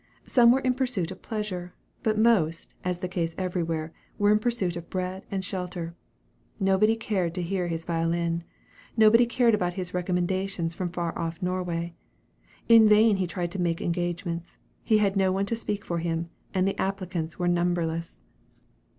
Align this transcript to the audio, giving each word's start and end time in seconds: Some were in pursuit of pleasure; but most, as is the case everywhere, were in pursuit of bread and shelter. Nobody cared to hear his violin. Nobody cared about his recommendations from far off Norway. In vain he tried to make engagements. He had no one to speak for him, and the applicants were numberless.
Some 0.25 0.51
were 0.51 0.61
in 0.61 0.73
pursuit 0.73 1.11
of 1.11 1.21
pleasure; 1.21 1.75
but 2.01 2.17
most, 2.17 2.73
as 2.83 2.95
is 2.95 3.01
the 3.01 3.07
case 3.07 3.35
everywhere, 3.37 3.93
were 4.17 4.31
in 4.31 4.39
pursuit 4.39 4.75
of 4.75 4.89
bread 4.89 5.27
and 5.29 5.45
shelter. 5.45 5.93
Nobody 6.59 6.95
cared 6.95 7.35
to 7.35 7.43
hear 7.43 7.67
his 7.67 7.85
violin. 7.85 8.43
Nobody 8.97 9.27
cared 9.27 9.53
about 9.53 9.75
his 9.75 9.93
recommendations 9.93 10.73
from 10.73 10.89
far 10.89 11.15
off 11.15 11.39
Norway. 11.43 11.93
In 12.67 12.87
vain 12.89 13.17
he 13.17 13.27
tried 13.27 13.51
to 13.51 13.61
make 13.61 13.79
engagements. 13.79 14.57
He 14.83 14.97
had 14.97 15.15
no 15.15 15.31
one 15.31 15.45
to 15.45 15.55
speak 15.55 15.85
for 15.85 15.99
him, 15.99 16.29
and 16.51 16.67
the 16.67 16.81
applicants 16.81 17.37
were 17.37 17.47
numberless. 17.47 18.17